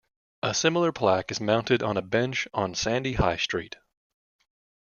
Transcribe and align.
A 0.41 0.55
similar 0.55 0.91
plaque 0.91 1.29
is 1.29 1.39
mounted 1.39 1.83
on 1.83 1.95
a 1.95 2.01
bench 2.01 2.47
on 2.55 2.73
Sandy 2.73 3.13
High 3.13 3.37
Street. 3.37 3.75